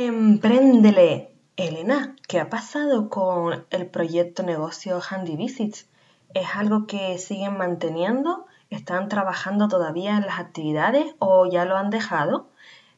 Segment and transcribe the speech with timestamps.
[0.00, 1.32] Empréndele.
[1.56, 5.88] Elena, ¿qué ha pasado con el proyecto negocio Handy Visits?
[6.34, 8.46] ¿Es algo que siguen manteniendo?
[8.70, 12.48] ¿Están trabajando todavía en las actividades o ya lo han dejado?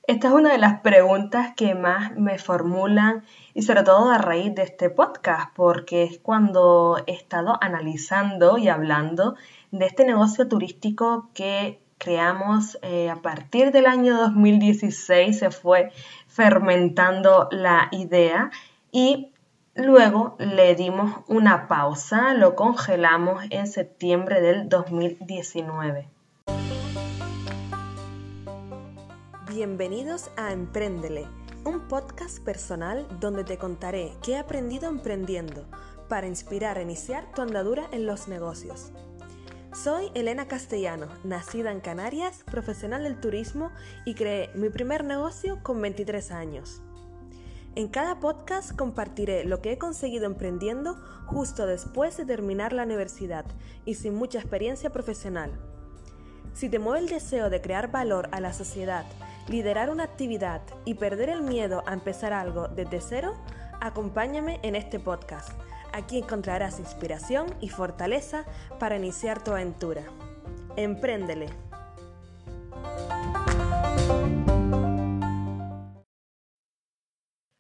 [0.07, 3.25] Esta es una de las preguntas que más me formulan
[3.55, 8.69] y sobre todo a raíz de este podcast, porque es cuando he estado analizando y
[8.69, 9.37] hablando
[9.71, 15.93] de este negocio turístico que creamos eh, a partir del año 2016, se fue
[16.31, 18.51] fermentando la idea
[18.93, 19.33] y
[19.75, 26.09] luego le dimos una pausa, lo congelamos en septiembre del 2019.
[29.49, 31.27] Bienvenidos a Emprendele,
[31.65, 35.67] un podcast personal donde te contaré qué he aprendido emprendiendo
[36.09, 38.93] para inspirar a iniciar tu andadura en los negocios.
[39.73, 43.71] Soy Elena Castellano, nacida en Canarias, profesional del turismo
[44.05, 46.83] y creé mi primer negocio con 23 años.
[47.77, 53.47] En cada podcast compartiré lo que he conseguido emprendiendo justo después de terminar la universidad
[53.85, 55.53] y sin mucha experiencia profesional.
[56.53, 59.07] Si te mueve el deseo de crear valor a la sociedad,
[59.49, 63.37] liderar una actividad y perder el miedo a empezar algo desde cero,
[63.81, 65.53] acompáñame en este podcast
[65.93, 68.45] Aquí encontrarás inspiración y fortaleza
[68.79, 70.05] para iniciar tu aventura.
[70.77, 71.49] Empréndele.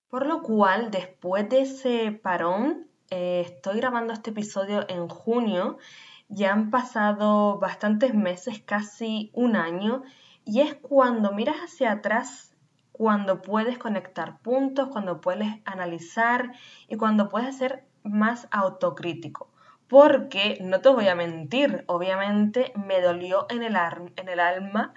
[0.09, 5.79] Por lo cual, después de ese parón, eh, estoy grabando este episodio en junio.
[6.29, 10.03] Ya han pasado bastantes meses, casi un año,
[10.45, 12.55] y es cuando miras hacia atrás,
[12.93, 16.53] cuando puedes conectar puntos, cuando puedes analizar
[16.89, 19.49] y cuando puedes hacer más autocrítico.
[19.89, 23.77] Porque, no te voy a mentir, obviamente me dolió en el,
[24.17, 24.95] en el alma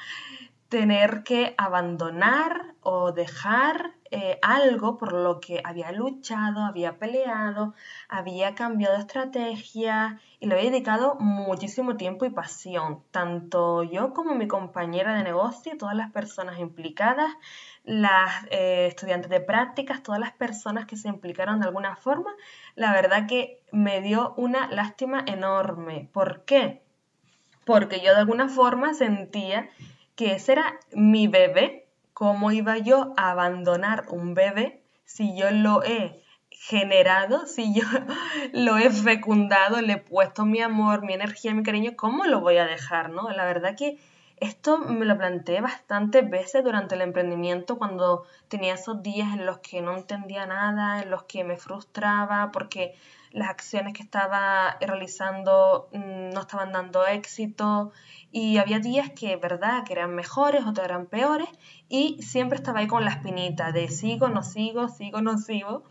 [0.69, 7.73] tener que abandonar o dejar eh, algo por lo que había luchado, había peleado,
[8.07, 13.01] había cambiado estrategia y le había dedicado muchísimo tiempo y pasión.
[13.09, 17.31] Tanto yo como mi compañera de negocio, todas las personas implicadas,
[17.85, 22.35] las eh, estudiantes de prácticas, todas las personas que se implicaron de alguna forma,
[22.75, 26.07] la verdad que me dio una lástima enorme.
[26.13, 26.83] ¿Por qué?
[27.65, 29.71] Porque yo de alguna forma sentía
[30.15, 31.82] que ese era mi bebé
[32.13, 37.83] ¿Cómo iba yo a abandonar un bebé si yo lo he generado, si yo
[38.53, 42.57] lo he fecundado, le he puesto mi amor, mi energía, mi cariño, ¿cómo lo voy
[42.57, 43.09] a dejar?
[43.09, 43.29] ¿no?
[43.31, 43.97] La verdad que
[44.43, 49.59] esto me lo planteé bastantes veces durante el emprendimiento cuando tenía esos días en los
[49.59, 52.93] que no entendía nada, en los que me frustraba porque
[53.31, 57.91] las acciones que estaba realizando mm, no estaban dando éxito.
[58.31, 61.49] Y había días que, verdad, que eran mejores, otros eran peores
[61.87, 65.83] y siempre estaba ahí con la espinita de sigo, no sigo, sigo, no sigo,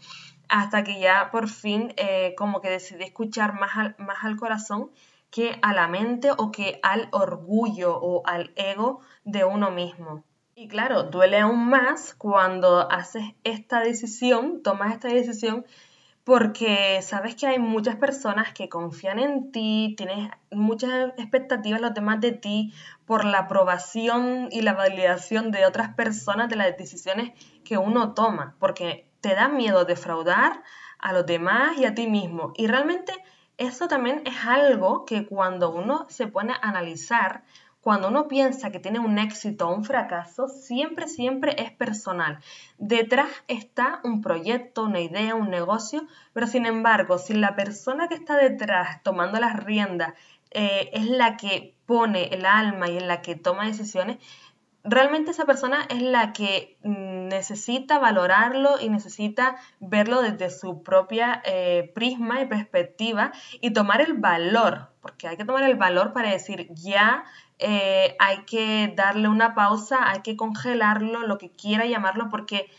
[0.49, 4.91] hasta que ya por fin eh, como que decidí escuchar más al, más al corazón
[5.32, 10.25] que a la mente o que al orgullo o al ego de uno mismo.
[10.54, 15.65] Y claro, duele aún más cuando haces esta decisión, tomas esta decisión
[16.22, 22.21] porque sabes que hay muchas personas que confían en ti, tienes muchas expectativas los demás
[22.21, 22.72] de ti
[23.06, 27.32] por la aprobación y la validación de otras personas de las decisiones
[27.65, 30.62] que uno toma, porque te da miedo defraudar
[30.98, 32.53] a los demás y a ti mismo.
[32.54, 33.15] Y realmente
[33.67, 37.45] eso también es algo que cuando uno se pone a analizar,
[37.81, 42.39] cuando uno piensa que tiene un éxito o un fracaso, siempre, siempre es personal.
[42.78, 48.15] Detrás está un proyecto, una idea, un negocio, pero sin embargo, si la persona que
[48.15, 50.15] está detrás tomando las riendas
[50.53, 54.19] eh, es la que pone el alma y en la que toma decisiones,
[54.84, 61.43] realmente esa persona es la que mm, necesita valorarlo y necesita verlo desde su propia
[61.44, 66.31] eh, prisma y perspectiva y tomar el valor, porque hay que tomar el valor para
[66.31, 67.25] decir ya
[67.59, 72.71] eh, hay que darle una pausa, hay que congelarlo, lo que quiera llamarlo, porque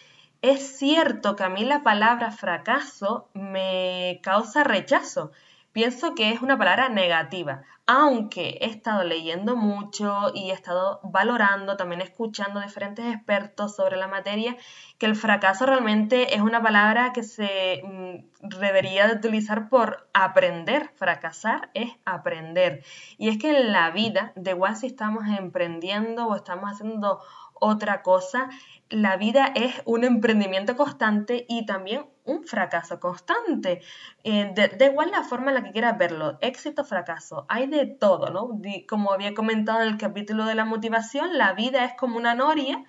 [0.42, 5.32] es cierto que a mí la palabra fracaso me causa rechazo.
[5.74, 11.78] Pienso que es una palabra negativa, aunque he estado leyendo mucho y he estado valorando,
[11.78, 14.56] también escuchando diferentes expertos sobre la materia,
[15.00, 20.92] que el fracaso realmente es una palabra que se mm, debería de utilizar por aprender.
[20.96, 22.84] Fracasar es aprender.
[23.18, 27.20] Y es que en la vida, de igual si estamos emprendiendo o estamos haciendo
[27.54, 28.50] otra cosa.
[28.90, 33.82] La vida es un emprendimiento constante y también un fracaso constante.
[34.24, 38.30] Eh, da igual la forma en la que quieras verlo, éxito, fracaso, hay de todo,
[38.30, 38.50] ¿no?
[38.88, 42.84] Como había comentado en el capítulo de la motivación, la vida es como una noria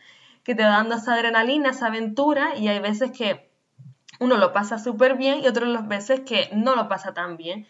[0.44, 3.50] que te va dando esa adrenalina, esa aventura, y hay veces que
[4.20, 7.66] uno lo pasa súper bien y otras veces que no lo pasa tan bien.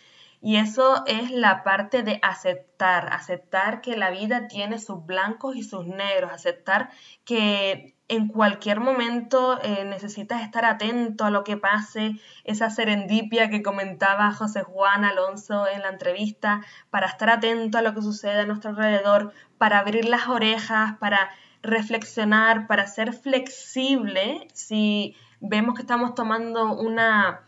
[0.46, 5.62] Y eso es la parte de aceptar, aceptar que la vida tiene sus blancos y
[5.62, 6.90] sus negros, aceptar
[7.24, 13.62] que en cualquier momento eh, necesitas estar atento a lo que pase, esa serendipia que
[13.62, 16.60] comentaba José Juan Alonso en la entrevista,
[16.90, 21.30] para estar atento a lo que sucede a nuestro alrededor, para abrir las orejas, para
[21.62, 24.46] reflexionar, para ser flexible.
[24.52, 27.46] Si vemos que estamos tomando una,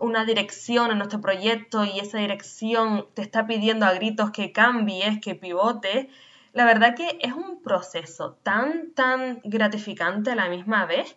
[0.00, 5.20] una dirección en nuestro proyecto y esa dirección te está pidiendo a gritos que cambies,
[5.20, 6.06] que pivotes,
[6.52, 11.16] la verdad que es un proceso tan, tan gratificante a la misma vez,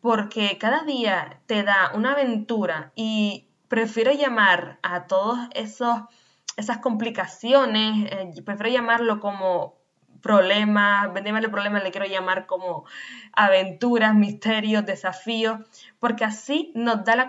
[0.00, 6.02] porque cada día te da una aventura y prefiero llamar a todos esos
[6.56, 9.74] esas complicaciones, eh, prefiero llamarlo como
[10.26, 12.84] problemas, el problema le quiero llamar como
[13.32, 15.60] aventuras, misterios, desafíos,
[16.00, 17.28] porque así nos da la,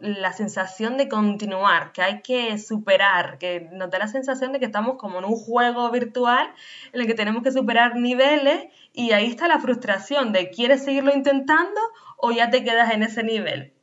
[0.00, 4.64] la sensación de continuar, que hay que superar, que nos da la sensación de que
[4.64, 6.50] estamos como en un juego virtual
[6.94, 11.14] en el que tenemos que superar niveles y ahí está la frustración de quieres seguirlo
[11.14, 11.80] intentando
[12.16, 13.74] o ya te quedas en ese nivel.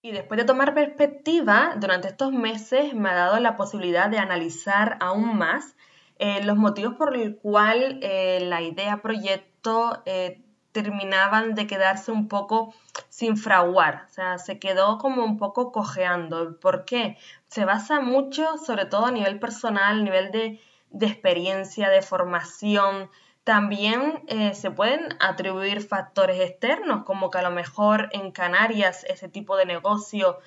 [0.00, 4.96] Y después de tomar perspectiva, durante estos meses me ha dado la posibilidad de analizar
[5.00, 5.74] aún más
[6.22, 12.28] eh, los motivos por el cual eh, la idea proyecto eh, terminaban de quedarse un
[12.28, 12.74] poco
[13.08, 16.60] sin fraguar, o sea, se quedó como un poco cojeando.
[16.60, 17.16] ¿Por qué?
[17.46, 23.08] Se basa mucho, sobre todo a nivel personal, a nivel de, de experiencia, de formación.
[23.42, 24.22] También
[24.52, 29.64] se pueden atribuir factores externos, como que a lo mejor en Canarias ese tipo de
[29.64, 30.38] negocio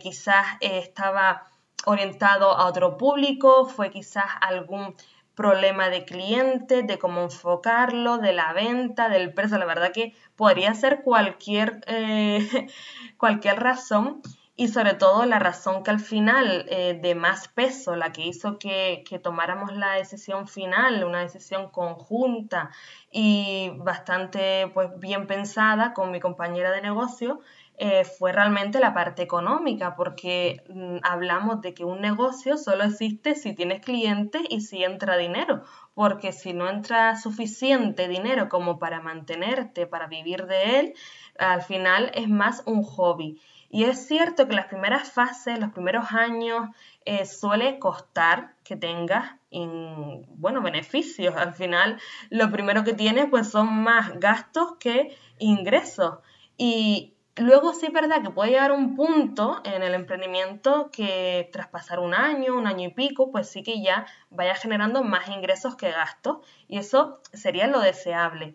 [0.00, 1.44] quizás estaba
[1.86, 4.94] orientado a otro público, fue quizás algún
[5.34, 9.58] problema de cliente, de cómo enfocarlo, de la venta, del precio.
[9.58, 12.68] La verdad que podría ser cualquier, eh,
[13.18, 14.22] cualquier razón
[14.56, 18.58] y sobre todo la razón que al final eh, de más peso, la que hizo
[18.58, 22.70] que, que, tomáramos la decisión final, una decisión conjunta
[23.10, 27.40] y bastante pues, bien pensada con mi compañera de negocio,
[27.76, 33.34] eh, fue realmente la parte económica, porque mm, hablamos de que un negocio solo existe
[33.34, 35.62] si tienes clientes y si entra dinero,
[35.92, 40.94] porque si no entra suficiente dinero como para mantenerte, para vivir de él,
[41.36, 43.40] al final es más un hobby.
[43.70, 46.68] Y es cierto que las primeras fases, los primeros años,
[47.04, 51.34] eh, suele costar que tengas, bueno, beneficios.
[51.34, 51.98] Al final,
[52.30, 56.18] lo primero que tienes, pues son más gastos que ingresos.
[56.56, 61.66] Y, Luego sí es verdad que puede llegar un punto en el emprendimiento que tras
[61.66, 65.74] pasar un año, un año y pico, pues sí que ya vaya generando más ingresos
[65.74, 68.54] que gastos y eso sería lo deseable.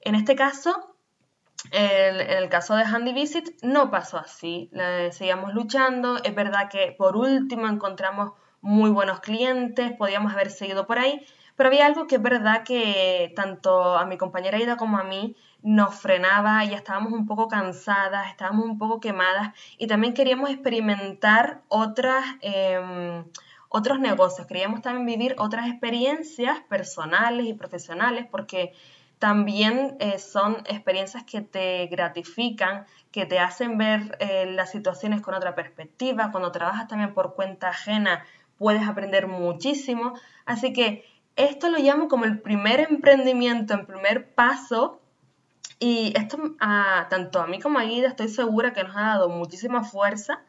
[0.00, 0.94] En este caso,
[1.72, 4.70] en el caso de Handy Visit no pasó así,
[5.10, 11.00] seguíamos luchando, es verdad que por último encontramos muy buenos clientes, podíamos haber seguido por
[11.00, 11.26] ahí,
[11.60, 15.36] pero había algo que es verdad que tanto a mi compañera Ida como a mí
[15.60, 21.60] nos frenaba, ya estábamos un poco cansadas, estábamos un poco quemadas y también queríamos experimentar
[21.68, 23.26] otras, em,
[23.68, 28.72] otros negocios, queríamos también vivir otras experiencias personales y profesionales porque
[29.18, 35.34] también eh, son experiencias que te gratifican, que te hacen ver eh, las situaciones con
[35.34, 36.30] otra perspectiva.
[36.30, 38.24] Cuando trabajas también por cuenta ajena,
[38.56, 40.14] puedes aprender muchísimo.
[40.46, 41.09] Así que
[41.44, 45.00] esto lo llamo como el primer emprendimiento, el primer paso.
[45.78, 46.38] Y esto,
[47.08, 50.42] tanto a mí como a Guida, estoy segura que nos ha dado muchísima fuerza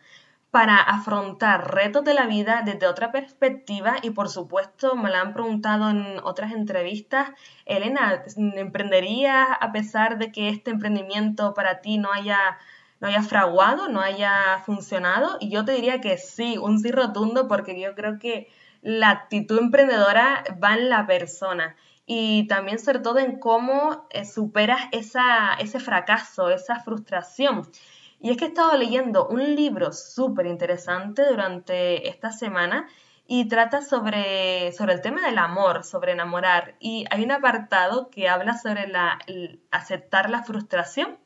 [0.51, 5.33] para afrontar retos de la vida desde otra perspectiva y por supuesto me lo han
[5.33, 7.29] preguntado en otras entrevistas,
[7.65, 12.57] Elena, ¿emprenderías a pesar de que este emprendimiento para ti no haya,
[12.99, 15.37] no haya fraguado, no haya funcionado?
[15.39, 19.59] Y yo te diría que sí, un sí rotundo porque yo creo que la actitud
[19.59, 25.79] emprendedora va en la persona y también sobre todo en cómo eh, superas esa, ese
[25.79, 27.69] fracaso, esa frustración.
[28.19, 32.87] Y es que he estado leyendo un libro súper interesante durante esta semana
[33.25, 36.75] y trata sobre, sobre el tema del amor, sobre enamorar.
[36.79, 39.17] Y hay un apartado que habla sobre la,
[39.71, 41.17] aceptar la frustración.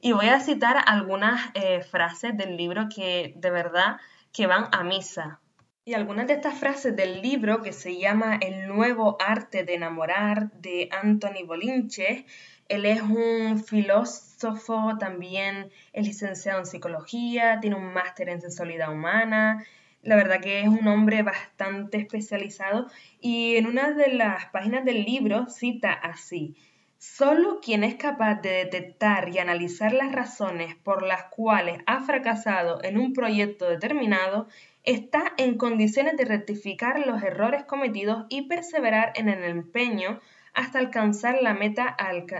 [0.00, 3.96] Y voy a citar algunas eh, frases del libro que de verdad
[4.32, 5.40] que van a misa.
[5.88, 10.50] Y algunas de estas frases del libro que se llama El nuevo arte de enamorar
[10.60, 12.26] de Anthony Bolinche,
[12.68, 19.64] él es un filósofo, también es licenciado en psicología, tiene un máster en sensualidad humana,
[20.02, 22.88] la verdad que es un hombre bastante especializado.
[23.18, 26.54] Y en una de las páginas del libro cita así,
[27.00, 32.82] Solo quien es capaz de detectar y analizar las razones por las cuales ha fracasado
[32.82, 34.48] en un proyecto determinado
[34.88, 40.18] está en condiciones de rectificar los errores cometidos y perseverar en el empeño
[40.54, 41.94] hasta alcanzar la meta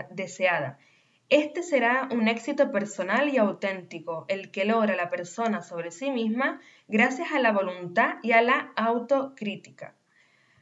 [0.09, 0.79] deseada.
[1.29, 6.59] Este será un éxito personal y auténtico, el que logra la persona sobre sí misma
[6.87, 9.93] gracias a la voluntad y a la autocrítica.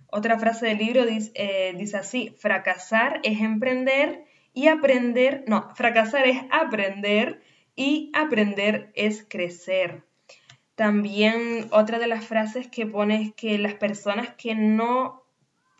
[0.07, 6.27] Otra frase del libro dice, eh, dice así, fracasar es emprender y aprender, no, fracasar
[6.27, 7.41] es aprender
[7.77, 10.03] y aprender es crecer.
[10.77, 15.23] También otra de las frases que pone es que las personas que no,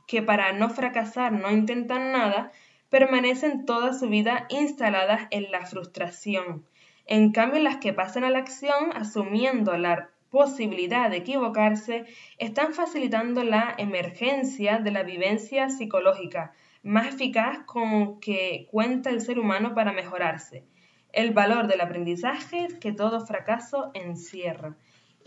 [0.08, 2.52] que para no fracasar no intentan nada,
[2.90, 6.66] permanecen toda su vida instaladas en la frustración.
[7.06, 12.06] En cambio, las que pasan a la acción asumiendo la posibilidad de equivocarse
[12.40, 19.38] están facilitando la emergencia de la vivencia psicológica más eficaz con que cuenta el ser
[19.38, 20.66] humano para mejorarse,
[21.14, 24.76] el valor del aprendizaje que todo fracaso encierra.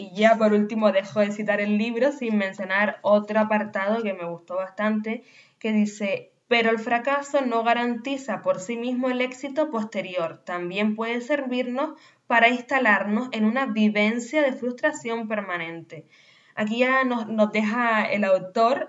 [0.01, 4.25] Y ya por último dejo de citar el libro sin mencionar otro apartado que me
[4.25, 5.25] gustó bastante,
[5.59, 11.21] que dice, pero el fracaso no garantiza por sí mismo el éxito posterior, también puede
[11.21, 16.07] servirnos para instalarnos en una vivencia de frustración permanente.
[16.55, 18.89] Aquí ya nos, deja el autor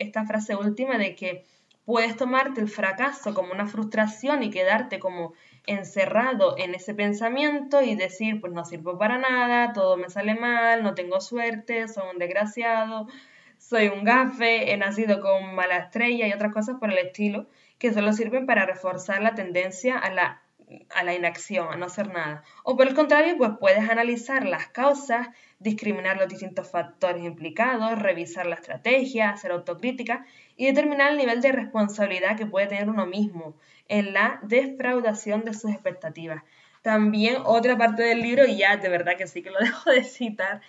[0.00, 1.44] esta frase última de que
[1.84, 5.34] puedes tomarte el fracaso como una frustración y quedarte como
[5.68, 10.82] encerrado en ese pensamiento y decir, pues no sirvo para nada, todo me sale mal,
[10.82, 13.06] no tengo suerte, soy un desgraciado,
[13.58, 17.46] soy un gafe, he nacido con mala estrella y otras cosas por el estilo,
[17.78, 20.42] que solo sirven para reforzar la tendencia a la
[20.94, 22.42] a la inacción, a no hacer nada.
[22.62, 28.46] O por el contrario, pues puedes analizar las causas, discriminar los distintos factores implicados, revisar
[28.46, 33.56] la estrategia, hacer autocrítica y determinar el nivel de responsabilidad que puede tener uno mismo
[33.88, 36.42] en la defraudación de sus expectativas.
[36.82, 40.04] También otra parte del libro, y ya de verdad que sí que lo dejo de
[40.04, 40.60] citar,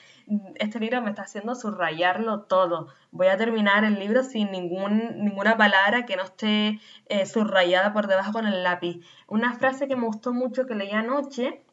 [0.55, 2.87] este libro me está haciendo subrayarlo todo.
[3.11, 8.31] Voy a terminar el libro sin ninguna palabra que no esté eh, subrayada por debajo
[8.31, 8.99] con el lápiz.
[9.27, 11.63] Una frase que me gustó mucho que leí anoche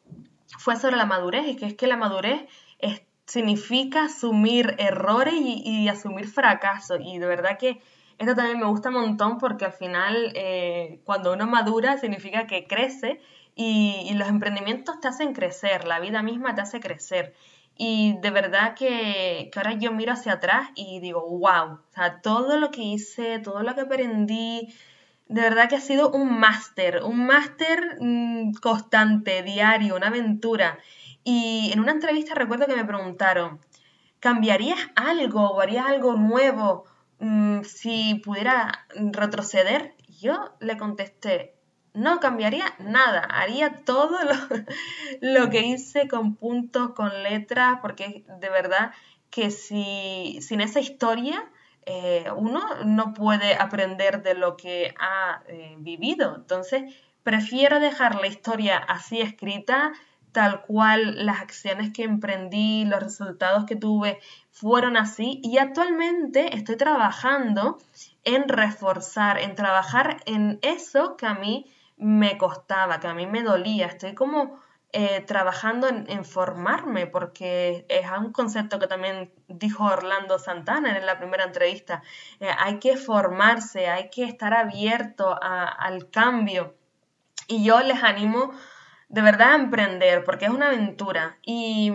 [0.57, 2.47] fue sobre la madurez, y que es que la madurez
[3.27, 6.99] significa asumir errores y, asumir fracasos.
[7.03, 7.81] Y de verdad que
[8.17, 12.65] esto también me gusta un montón porque al final eh, cuando uno madura significa que
[12.67, 13.21] crece
[13.53, 17.35] y, los emprendimientos te hacen crecer, la vida misma te hace crecer.
[17.77, 22.57] Y de verdad que, ahora yo miro hacia atrás y digo, wow, o sea, todo
[22.57, 24.73] lo que hice, todo lo que aprendí,
[25.27, 30.79] de verdad que ha sido un máster, un máster mm, constante, diario, una aventura.
[31.23, 33.59] Y en una entrevista recuerdo que me preguntaron,
[34.19, 36.85] ¿cambiarías algo o harías algo nuevo
[37.19, 39.95] mm, si pudiera retroceder?
[40.19, 41.56] Yo le contesté,
[41.97, 44.17] no cambiaría nada, haría todo
[45.21, 48.91] lo, que hice con puntos, con letras, porque de verdad
[49.29, 51.43] que si, sin esa historia
[51.85, 56.35] eh, uno no puede aprender de lo que ha eh, vivido.
[56.35, 56.83] Entonces,
[57.23, 59.93] prefiero dejar la historia así escrita,
[60.31, 64.19] tal cual las acciones que emprendí, los resultados que tuve
[64.51, 67.79] fueron así y actualmente estoy trabajando
[68.23, 71.65] en reforzar, en trabajar en eso que a mí
[71.97, 73.87] me costaba, que a mí me dolía.
[73.87, 74.59] Estoy como
[74.93, 81.17] eh, trabajando en, formarme, porque es un concepto que también dijo Orlando Santana en la
[81.17, 82.03] primera entrevista.
[82.39, 86.75] Eh, hay que formarse, hay que estar abierto al cambio.
[87.47, 88.51] Y yo les animo
[89.09, 91.37] de verdad a emprender, porque es una aventura.
[91.43, 91.91] Y,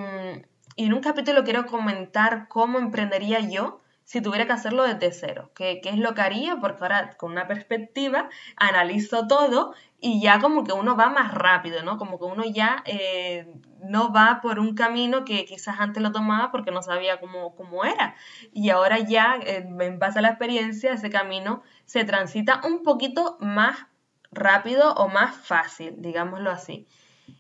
[0.77, 3.82] y en un capítulo quiero comentar cómo emprendería yo
[4.13, 5.51] si tuviera que hacerlo desde cero.
[5.55, 6.57] ¿Qué, ¿Qué, es lo que haría?
[6.61, 11.83] Porque ahora con una perspectiva analizo todo y ya como que uno va más rápido,
[11.83, 11.97] ¿no?
[11.97, 13.51] Como que uno ya eh,
[13.83, 17.87] no va por un camino que quizás antes lo tomaba porque no sabía cómo, cómo
[17.87, 18.15] era.
[18.53, 23.39] Y ahora ya, eh, en base a la experiencia, ese camino se transita un poquito
[23.41, 23.87] más
[24.31, 26.87] rápido o más fácil, digámoslo así.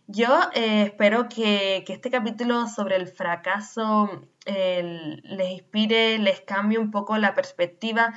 [0.07, 7.17] Yo eh, espero que, este capítulo sobre el fracaso les inspire, les cambie un poco
[7.17, 8.13] la perspectiva,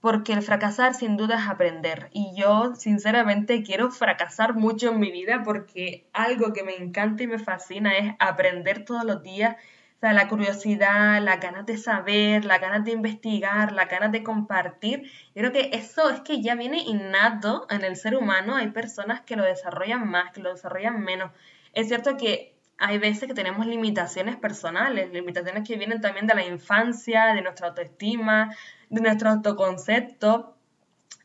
[0.00, 2.08] porque el fracasar sin duda es aprender.
[2.12, 7.26] Y yo sinceramente quiero fracasar mucho en mi vida porque algo que me encanta y
[7.26, 9.56] me fascina es aprender todos los días.
[10.00, 15.02] Sea, la curiosidad, la ganas de saber, la ganas de investigar, la ganas de compartir.
[15.34, 18.56] Yo creo que eso es que ya viene innato en el ser humano.
[18.56, 21.32] Hay personas que lo desarrollan más, que lo desarrollan menos.
[21.74, 26.46] Es cierto que hay veces que tenemos limitaciones personales, limitaciones que vienen también de la
[26.46, 28.56] infancia, de nuestra autoestima,
[28.88, 30.56] de nuestro autoconcepto.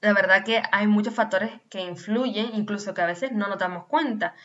[0.01, 3.85] la verdad que hay muchos factores que influyen, incluso que a veces no nos damos
[3.85, 4.35] cuenta.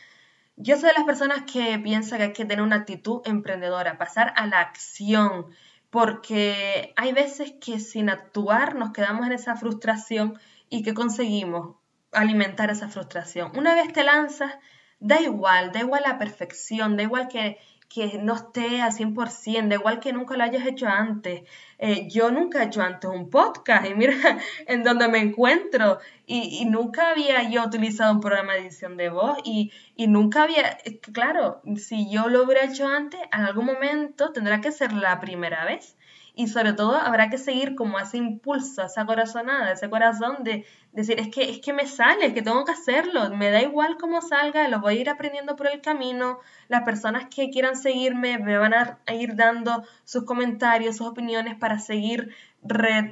[0.55, 4.33] Yo soy de las personas que piensa que hay que tener una actitud emprendedora, pasar
[4.35, 5.47] a la acción,
[5.89, 10.39] porque hay veces que sin actuar nos quedamos en esa frustración
[10.69, 11.77] y que conseguimos
[12.11, 13.51] alimentar esa frustración.
[13.57, 14.53] Una vez te lanzas,
[14.99, 17.57] da igual, da igual la perfección, da igual que,
[17.93, 21.43] que no esté al 100%, da igual que nunca lo hayas hecho antes.
[21.77, 24.13] Eh, yo nunca he hecho antes un podcast y mira
[24.67, 29.37] en donde me encuentro y, nunca había yo utilizado un programa de edición de voz
[29.43, 30.77] y, y nunca había,
[31.11, 35.65] claro, si yo lo hubiera hecho antes, en algún momento tendrá que ser la primera
[35.65, 35.97] vez
[36.33, 41.19] y sobre todo habrá que seguir como ese impulso, esa corazonada, ese corazón de decir,
[41.19, 44.21] es que, es que me sale, es que tengo que hacerlo, me da igual cómo
[44.21, 48.57] salga, lo voy a ir aprendiendo por el camino, las personas que quieran seguirme me
[48.57, 52.33] van a ir dando sus comentarios, sus opiniones para seguir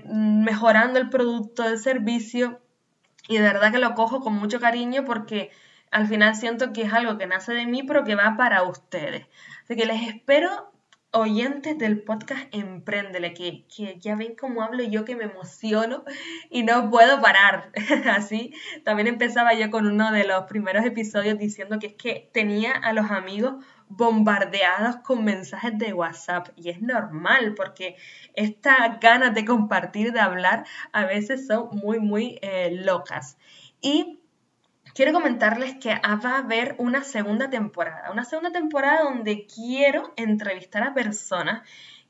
[0.06, 2.62] mejorando el producto, el servicio
[3.28, 5.52] y de verdad que lo cojo con mucho cariño porque
[5.92, 9.28] al final siento que es algo que nace de mí pero que va para ustedes.
[9.64, 10.72] Así que les espero
[11.12, 16.04] oyentes del podcast Emprendele, que, que, ya ven cómo hablo yo que me emociono
[16.50, 17.72] y no puedo parar.
[18.08, 22.72] Así, también empezaba yo con uno de los primeros episodios diciendo que es que tenía
[22.72, 23.56] a los amigos
[23.88, 27.96] bombardeados con mensajes de WhatsApp y es normal porque
[28.36, 33.38] estas ganas de compartir, de hablar, a veces son muy, muy eh, locas.
[33.82, 34.19] Y
[35.00, 40.84] quiero comentarles que va a haber una segunda temporada, una segunda temporada donde quiero entrevistar
[40.84, 41.66] a personas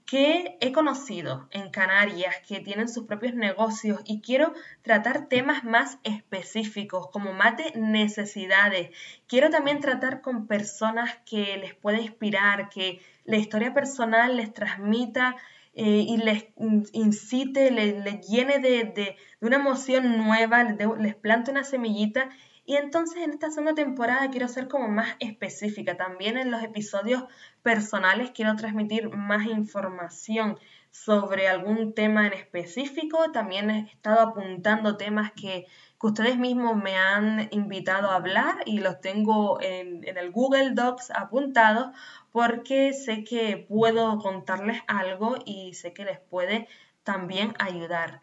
[0.07, 5.99] que he conocido en Canarias, que tienen sus propios negocios y quiero tratar temas más
[6.03, 8.89] específicos, como más de necesidades.
[9.27, 15.35] Quiero también tratar con personas que les pueda inspirar, que la historia personal les transmita
[15.75, 16.47] eh, y les
[16.93, 22.29] incite, les, llene de, una emoción nueva, les plante una semillita
[22.69, 25.97] y entonces en esta segunda temporada quiero ser como más específica.
[25.97, 27.23] También en los episodios
[27.63, 30.55] personales quiero transmitir más información
[30.91, 33.31] sobre algún tema en específico.
[33.31, 35.65] También he estado apuntando temas que,
[35.99, 41.09] ustedes mismos me han invitado a hablar y los tengo en, en el Google Docs
[41.09, 41.87] apuntados
[42.31, 46.67] porque sé que puedo contarles algo y sé que les puede
[47.03, 48.21] también ayudar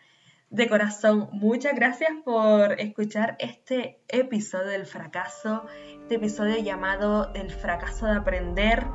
[0.50, 5.66] de corazón, muchas gracias por escuchar este episodio del fracaso,
[6.02, 8.86] este episodio llamado El fracaso de aprender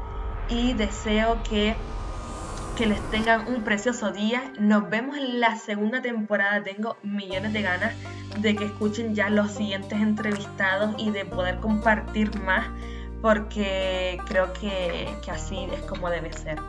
[0.50, 1.76] y deseo que,
[2.78, 4.54] que les tengan un precioso día.
[4.60, 7.94] Nos vemos en la segunda temporada, tengo millones de ganas
[8.40, 12.68] de que escuchen ya los siguientes entrevistados y de poder compartir más
[13.22, 16.60] porque creo que, que así es como debe ser.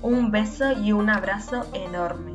[0.00, 2.32] Un beso y un abrazo enorme.